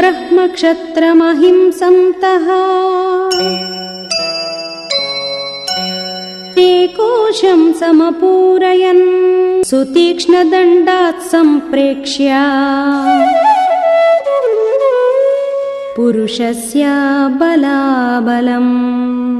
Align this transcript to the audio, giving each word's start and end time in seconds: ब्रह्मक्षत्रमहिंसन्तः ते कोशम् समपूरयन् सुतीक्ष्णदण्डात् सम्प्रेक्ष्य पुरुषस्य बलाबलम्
ब्रह्मक्षत्रमहिंसन्तः 0.00 2.46
ते 6.54 6.68
कोशम् 6.98 7.66
समपूरयन् 7.80 9.04
सुतीक्ष्णदण्डात् 9.70 11.22
सम्प्रेक्ष्य 11.32 12.30
पुरुषस्य 15.96 16.84
बलाबलम् 17.42 19.30